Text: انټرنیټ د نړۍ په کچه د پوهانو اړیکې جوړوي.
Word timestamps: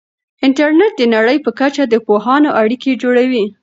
انټرنیټ 0.45 0.91
د 0.97 1.01
نړۍ 1.15 1.37
په 1.45 1.51
کچه 1.59 1.83
د 1.87 1.95
پوهانو 2.07 2.49
اړیکې 2.61 2.91
جوړوي. 3.01 3.45